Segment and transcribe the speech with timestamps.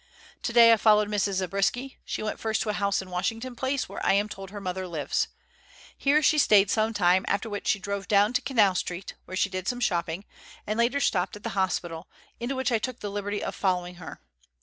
[0.41, 1.33] Today I followed Mrs.
[1.33, 1.99] Zabriskie.
[2.03, 4.87] She went first to a house in Washington Place where I am told her mother
[4.87, 5.27] lives.
[5.95, 9.49] Here she stayed some time, after which she drove down to Canal Street, where she
[9.51, 10.25] did some shopping,
[10.65, 12.09] and later stopped at the hospital,
[12.39, 14.19] into which I took the liberty of following her.